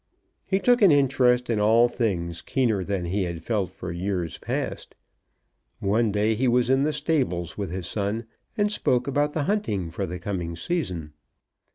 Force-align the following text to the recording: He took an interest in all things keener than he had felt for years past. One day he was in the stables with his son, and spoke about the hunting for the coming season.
He 0.47 0.57
took 0.57 0.81
an 0.81 0.91
interest 0.91 1.47
in 1.47 1.59
all 1.59 1.87
things 1.87 2.41
keener 2.41 2.83
than 2.83 3.05
he 3.05 3.21
had 3.25 3.43
felt 3.43 3.69
for 3.69 3.91
years 3.91 4.39
past. 4.39 4.95
One 5.79 6.11
day 6.11 6.33
he 6.33 6.47
was 6.47 6.71
in 6.71 6.81
the 6.81 6.91
stables 6.91 7.55
with 7.55 7.69
his 7.69 7.85
son, 7.85 8.25
and 8.57 8.71
spoke 8.71 9.05
about 9.05 9.33
the 9.35 9.43
hunting 9.43 9.91
for 9.91 10.07
the 10.07 10.17
coming 10.17 10.55
season. 10.55 11.13